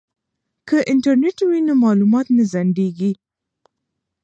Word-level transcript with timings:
که 0.67 0.77
انټرنیټ 0.91 1.37
وي 1.49 1.59
نو 1.67 1.73
معلومات 1.83 2.27
نه 2.37 2.43
ځنډیږي. 2.51 3.11